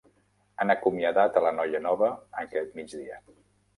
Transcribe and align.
Han 0.63 0.73
acomiadat 0.73 1.37
a 1.41 1.45
la 1.47 1.51
noia 1.57 1.81
nova 1.85 2.09
aquest 2.45 2.77
migdia. 2.81 3.21